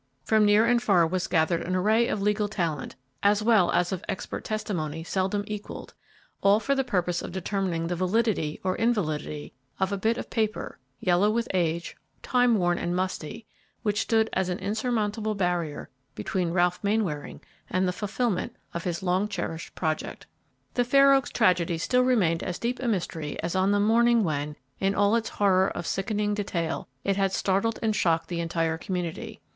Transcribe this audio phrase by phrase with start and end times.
[0.23, 4.03] From near and far was gathered an array of legal talent as well as of
[4.09, 5.93] expert testimony seldom equalled,
[6.41, 10.79] all for the purpose of determining the validity or invalidity of a bit of paper
[10.99, 13.45] yellow with age, time worn and musty
[13.83, 17.39] which stood as an insurmountable barrier between Ralph Mainwaring
[17.69, 20.25] and the fulfilment of his long cherished project.
[20.73, 24.55] The Fair Oaks tragedy still remained as deep a mystery as on the morning when,
[24.79, 29.41] in all its horror of sickening detail, it had startled and shocked the entire community.